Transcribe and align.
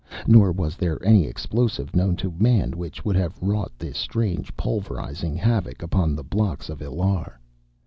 Nor 0.25 0.51
was 0.51 0.77
there 0.77 0.97
any 1.05 1.27
explosive 1.27 1.95
known 1.95 2.15
to 2.15 2.33
man 2.39 2.71
which 2.71 3.05
would 3.05 3.15
have 3.17 3.37
wrought 3.39 3.71
this 3.77 3.99
strange, 3.99 4.51
pulverizing 4.57 5.35
havoc 5.35 5.83
upon 5.83 6.15
the 6.15 6.23
blocks 6.23 6.69
of 6.69 6.79
Illar. 6.81 7.39